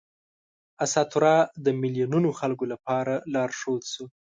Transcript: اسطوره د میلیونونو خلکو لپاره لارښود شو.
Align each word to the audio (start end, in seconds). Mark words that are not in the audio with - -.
اسطوره 0.85 1.33
د 1.65 1.65
میلیونونو 1.81 2.29
خلکو 2.39 2.65
لپاره 2.73 3.13
لارښود 3.33 3.81
شو. 3.91 4.05